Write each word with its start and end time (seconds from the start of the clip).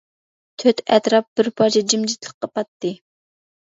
تۆت 0.61 0.81
ئەتراپ 0.95 1.29
بىر 1.41 1.49
پارچە 1.61 1.85
جىمجىتلىققا 1.93 2.51
پاتتى. 2.59 2.95